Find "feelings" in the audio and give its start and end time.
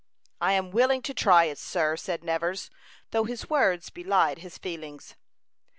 4.57-5.13